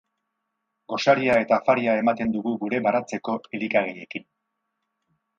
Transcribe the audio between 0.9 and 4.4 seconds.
Gosaria eta afaria ematen dugu gure baratzeko elikagaiekin.